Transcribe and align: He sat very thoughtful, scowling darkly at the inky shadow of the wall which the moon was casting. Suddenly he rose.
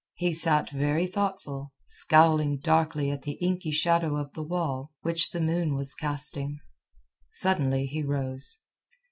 He 0.15 0.33
sat 0.33 0.71
very 0.71 1.05
thoughtful, 1.05 1.73
scowling 1.85 2.57
darkly 2.57 3.11
at 3.11 3.21
the 3.21 3.33
inky 3.33 3.69
shadow 3.69 4.15
of 4.17 4.33
the 4.33 4.41
wall 4.41 4.89
which 5.01 5.29
the 5.29 5.39
moon 5.39 5.75
was 5.75 5.93
casting. 5.93 6.59
Suddenly 7.31 7.85
he 7.85 8.01
rose. 8.01 8.61